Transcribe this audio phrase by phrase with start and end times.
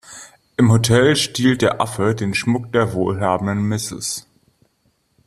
[0.57, 4.25] Im Hotel stiehlt der Affe den Schmuck der wohlhabenden Mrs.